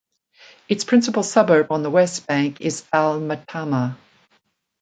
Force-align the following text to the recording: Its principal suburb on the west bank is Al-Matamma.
Its 0.67 0.83
principal 0.83 1.21
suburb 1.21 1.71
on 1.71 1.83
the 1.83 1.89
west 1.91 2.25
bank 2.25 2.59
is 2.59 2.83
Al-Matamma. 2.91 3.95